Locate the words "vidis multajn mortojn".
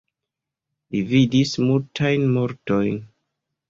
1.13-3.03